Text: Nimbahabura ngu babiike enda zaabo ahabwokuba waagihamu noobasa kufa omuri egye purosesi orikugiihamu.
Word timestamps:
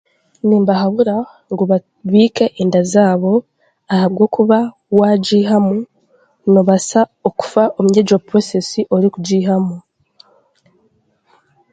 Nimbahabura 0.47 1.15
ngu 1.51 1.63
babiike 1.71 2.45
enda 2.61 2.81
zaabo 2.91 3.33
ahabwokuba 3.93 4.57
waagihamu 4.97 5.77
noobasa 6.51 6.99
kufa 7.39 7.63
omuri 7.77 7.97
egye 8.01 8.17
purosesi 8.27 8.79
orikugiihamu. 8.95 9.75